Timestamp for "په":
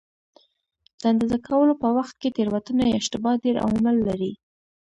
1.81-1.87